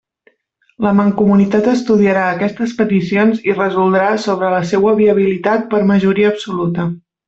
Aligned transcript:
La 0.85 0.93
Mancomunitat 0.99 1.69
estudiarà 1.73 2.25
aquestes 2.31 2.75
peticions 2.81 3.45
i 3.51 3.57
resoldrà 3.61 4.11
sobre 4.27 4.53
la 4.57 4.65
seua 4.75 4.99
viabilitat, 5.05 5.73
per 5.77 5.87
majoria 5.97 6.37
absoluta. 6.37 6.93